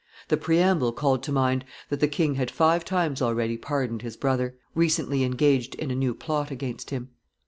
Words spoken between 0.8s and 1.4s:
called to